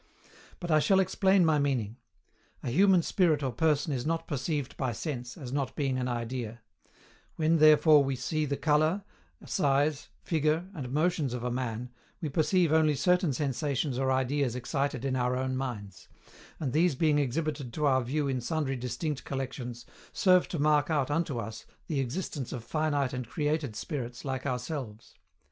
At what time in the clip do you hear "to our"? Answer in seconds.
17.73-18.01